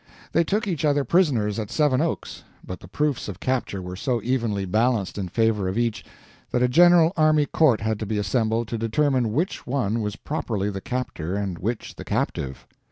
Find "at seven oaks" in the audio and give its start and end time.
1.59-2.43